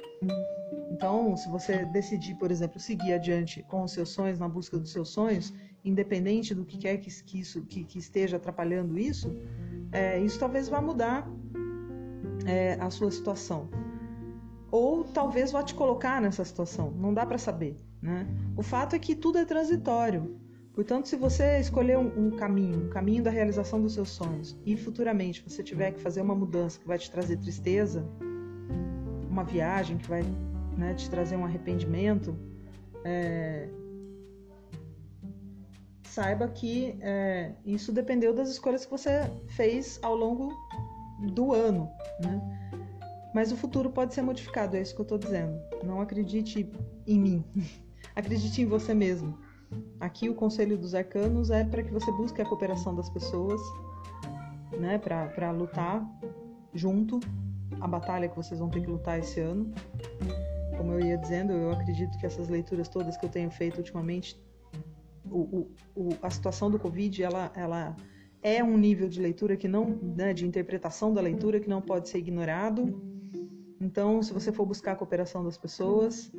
Então, 0.90 1.36
se 1.36 1.48
você 1.48 1.84
decidir, 1.86 2.34
por 2.36 2.50
exemplo, 2.50 2.80
seguir 2.80 3.12
adiante 3.12 3.62
com 3.64 3.82
os 3.82 3.92
seus 3.92 4.08
sonhos, 4.08 4.38
na 4.38 4.48
busca 4.48 4.78
dos 4.78 4.92
seus 4.92 5.10
sonhos, 5.10 5.52
independente 5.84 6.54
do 6.54 6.64
que 6.64 6.78
quer 6.78 6.96
que, 6.98 7.08
isso, 7.38 7.62
que, 7.66 7.84
que, 7.84 7.98
esteja 7.98 8.36
atrapalhando 8.36 8.98
isso, 8.98 9.36
é, 9.92 10.18
isso 10.18 10.38
talvez 10.38 10.68
vá 10.68 10.80
mudar 10.80 11.28
é, 12.46 12.74
a 12.80 12.90
sua 12.90 13.10
situação. 13.10 13.68
Ou 14.70 15.04
talvez 15.04 15.52
vá 15.52 15.62
te 15.62 15.74
colocar 15.74 16.20
nessa 16.20 16.44
situação, 16.44 16.90
não 16.90 17.12
dá 17.12 17.24
para 17.24 17.38
saber. 17.38 17.76
Né? 18.00 18.26
O 18.56 18.62
fato 18.62 18.96
é 18.96 18.98
que 18.98 19.14
tudo 19.14 19.38
é 19.38 19.44
transitório. 19.44 20.40
Portanto, 20.76 21.08
se 21.08 21.16
você 21.16 21.58
escolher 21.58 21.96
um, 21.96 22.26
um, 22.26 22.30
caminho, 22.32 22.84
um 22.84 22.90
caminho 22.90 23.22
da 23.22 23.30
realização 23.30 23.80
dos 23.80 23.94
seus 23.94 24.10
sonhos, 24.10 24.54
e 24.64 24.76
futuramente 24.76 25.42
você 25.42 25.62
tiver 25.62 25.92
que 25.92 26.00
fazer 26.02 26.20
uma 26.20 26.34
mudança 26.34 26.78
que 26.78 26.86
vai 26.86 26.98
te 26.98 27.10
trazer 27.10 27.38
tristeza, 27.38 28.06
uma 29.30 29.42
viagem 29.42 29.96
que 29.96 30.06
vai 30.06 30.22
né, 30.76 30.92
te 30.92 31.08
trazer 31.08 31.34
um 31.34 31.46
arrependimento, 31.46 32.36
é... 33.06 33.70
saiba 36.04 36.46
que 36.46 36.98
é, 37.00 37.54
isso 37.64 37.90
dependeu 37.90 38.34
das 38.34 38.50
escolhas 38.50 38.84
que 38.84 38.90
você 38.90 39.22
fez 39.48 39.98
ao 40.02 40.14
longo 40.14 40.52
do 41.32 41.54
ano, 41.54 41.88
né? 42.22 42.38
Mas 43.34 43.50
o 43.50 43.56
futuro 43.56 43.88
pode 43.88 44.12
ser 44.12 44.20
modificado, 44.20 44.76
é 44.76 44.82
isso 44.82 44.94
que 44.94 45.00
eu 45.00 45.04
estou 45.04 45.16
dizendo. 45.16 45.58
Não 45.82 46.02
acredite 46.02 46.70
em 47.06 47.18
mim, 47.18 47.44
acredite 48.14 48.60
em 48.60 48.66
você 48.66 48.92
mesmo. 48.92 49.45
Aqui 49.98 50.28
o 50.28 50.34
conselho 50.34 50.76
dos 50.76 50.94
arcanos 50.94 51.50
é 51.50 51.64
para 51.64 51.82
que 51.82 51.92
você 51.92 52.10
busque 52.12 52.40
a 52.40 52.44
cooperação 52.44 52.94
das 52.94 53.08
pessoas, 53.08 53.60
né, 54.78 54.98
para 54.98 55.50
lutar 55.50 56.06
junto 56.74 57.18
a 57.80 57.88
batalha 57.88 58.28
que 58.28 58.36
vocês 58.36 58.60
vão 58.60 58.68
ter 58.68 58.82
que 58.82 58.86
lutar 58.86 59.18
esse 59.18 59.40
ano. 59.40 59.72
Como 60.76 60.92
eu 60.92 61.00
ia 61.00 61.16
dizendo, 61.16 61.52
eu 61.52 61.72
acredito 61.72 62.16
que 62.18 62.26
essas 62.26 62.48
leituras 62.48 62.88
todas 62.88 63.16
que 63.16 63.24
eu 63.24 63.30
tenho 63.30 63.50
feito 63.50 63.78
ultimamente, 63.78 64.38
o, 65.24 65.68
o, 65.94 66.10
a 66.22 66.30
situação 66.30 66.70
do 66.70 66.78
Covid, 66.78 67.22
ela, 67.22 67.50
ela 67.54 67.96
é 68.42 68.62
um 68.62 68.76
nível 68.76 69.08
de 69.08 69.20
leitura 69.20 69.56
que 69.56 69.66
não, 69.66 69.98
né, 70.02 70.32
de 70.32 70.46
interpretação 70.46 71.12
da 71.12 71.20
leitura 71.20 71.58
que 71.58 71.68
não 71.68 71.80
pode 71.80 72.08
ser 72.08 72.18
ignorado. 72.18 73.02
Então, 73.80 74.22
se 74.22 74.32
você 74.32 74.52
for 74.52 74.64
buscar 74.64 74.92
a 74.92 74.96
cooperação 74.96 75.42
das 75.42 75.58
pessoas, 75.58 76.30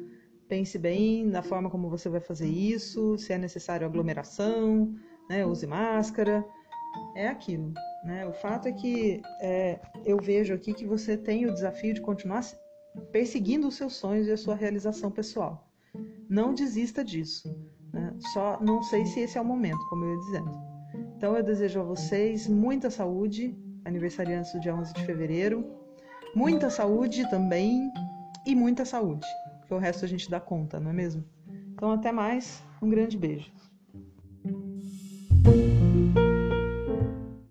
pense 0.47 0.77
bem 0.77 1.25
na 1.25 1.41
forma 1.41 1.69
como 1.69 1.89
você 1.89 2.09
vai 2.09 2.19
fazer 2.19 2.47
isso, 2.47 3.17
se 3.17 3.33
é 3.33 3.37
necessário 3.37 3.85
aglomeração, 3.85 4.95
né, 5.29 5.45
use 5.45 5.67
máscara, 5.67 6.45
é 7.15 7.27
aquilo. 7.27 7.73
Né? 8.03 8.25
O 8.25 8.33
fato 8.33 8.67
é 8.67 8.71
que 8.71 9.21
é, 9.41 9.79
eu 10.05 10.17
vejo 10.17 10.53
aqui 10.53 10.73
que 10.73 10.85
você 10.85 11.17
tem 11.17 11.45
o 11.45 11.53
desafio 11.53 11.93
de 11.93 12.01
continuar 12.01 12.43
perseguindo 13.11 13.67
os 13.67 13.75
seus 13.75 13.95
sonhos 13.95 14.27
e 14.27 14.31
a 14.31 14.37
sua 14.37 14.55
realização 14.55 15.11
pessoal. 15.11 15.67
Não 16.29 16.53
desista 16.53 17.03
disso. 17.03 17.53
Né? 17.93 18.13
Só 18.33 18.59
não 18.61 18.81
sei 18.83 19.05
se 19.05 19.19
esse 19.19 19.37
é 19.37 19.41
o 19.41 19.45
momento, 19.45 19.79
como 19.89 20.05
eu 20.05 20.13
ia 20.13 20.19
dizendo. 20.19 20.51
Então 21.17 21.35
eu 21.35 21.43
desejo 21.43 21.81
a 21.81 21.83
vocês 21.83 22.47
muita 22.47 22.89
saúde, 22.89 23.57
aniversariantes 23.83 24.53
do 24.53 24.59
dia 24.59 24.75
11 24.75 24.93
de 24.93 25.05
fevereiro, 25.05 25.65
muita 26.35 26.69
saúde 26.69 27.29
também 27.29 27.91
e 28.45 28.55
muita 28.55 28.85
saúde 28.85 29.25
porque 29.67 29.73
o 29.73 29.77
resto 29.77 30.05
a 30.05 30.07
gente 30.07 30.29
dá 30.29 30.39
conta, 30.39 30.79
não 30.79 30.91
é 30.91 30.93
mesmo? 30.93 31.25
Então, 31.73 31.91
até 31.91 32.09
mais, 32.09 32.63
um 32.81 32.89
grande 32.89 33.17
beijo. 33.17 33.51